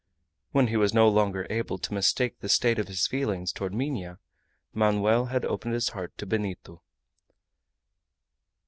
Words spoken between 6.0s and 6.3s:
to